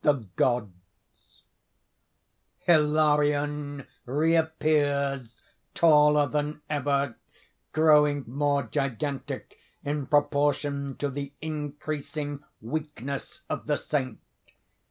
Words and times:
THE 0.00 0.26
GODS 0.36 1.42
Hilarion 2.60 3.86
reappears 4.06 5.28
taller 5.74 6.26
than 6.26 6.62
ever, 6.70 7.16
growing 7.72 8.24
more 8.26 8.62
gigantic 8.62 9.58
in 9.84 10.06
proportion 10.06 10.96
to 10.96 11.10
the 11.10 11.34
increasing 11.42 12.44
weakness 12.62 13.42
of 13.50 13.66
the 13.66 13.76
Saint. 13.76 14.20